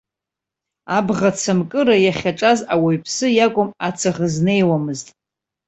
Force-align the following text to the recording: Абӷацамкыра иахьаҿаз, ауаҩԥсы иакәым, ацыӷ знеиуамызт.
Абӷацамкыра 0.97 1.95
иахьаҿаз, 2.05 2.59
ауаҩԥсы 2.73 3.27
иакәым, 3.37 3.69
ацыӷ 3.87 4.17
знеиуамызт. 4.33 5.07